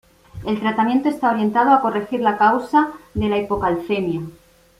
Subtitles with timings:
[0.43, 4.21] El tratamiento está orientado a corregir la causa de la hipocalcemia.